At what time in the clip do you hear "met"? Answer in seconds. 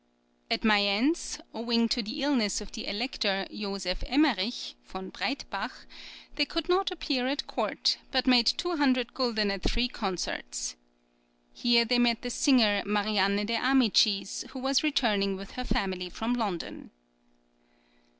11.99-12.23